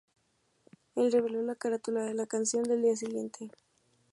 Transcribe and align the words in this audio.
El 0.95 1.11
reveló 1.11 1.43
la 1.43 1.53
carátula 1.53 2.01
de 2.05 2.15
la 2.15 2.25
canción 2.25 2.67
al 2.71 2.81
día 2.81 2.95
siguiente. 2.95 3.51